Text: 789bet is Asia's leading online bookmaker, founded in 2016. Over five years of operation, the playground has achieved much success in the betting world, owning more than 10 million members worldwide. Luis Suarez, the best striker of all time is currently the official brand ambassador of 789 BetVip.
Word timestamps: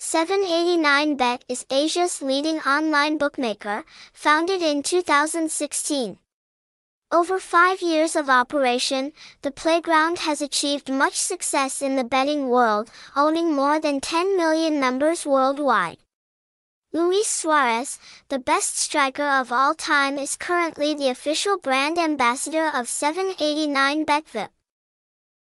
789bet 0.00 1.42
is 1.46 1.66
Asia's 1.68 2.22
leading 2.22 2.58
online 2.60 3.18
bookmaker, 3.18 3.84
founded 4.14 4.62
in 4.62 4.82
2016. 4.82 6.16
Over 7.12 7.38
five 7.38 7.82
years 7.82 8.16
of 8.16 8.30
operation, 8.30 9.12
the 9.42 9.50
playground 9.50 10.20
has 10.20 10.40
achieved 10.40 10.90
much 10.90 11.16
success 11.16 11.82
in 11.82 11.96
the 11.96 12.04
betting 12.04 12.48
world, 12.48 12.90
owning 13.14 13.54
more 13.54 13.78
than 13.78 14.00
10 14.00 14.38
million 14.38 14.80
members 14.80 15.26
worldwide. 15.26 15.98
Luis 16.94 17.28
Suarez, 17.28 17.98
the 18.30 18.38
best 18.38 18.78
striker 18.78 19.28
of 19.28 19.52
all 19.52 19.74
time 19.74 20.16
is 20.16 20.34
currently 20.34 20.94
the 20.94 21.10
official 21.10 21.58
brand 21.58 21.98
ambassador 21.98 22.70
of 22.72 22.88
789 22.88 24.06
BetVip. 24.06 24.48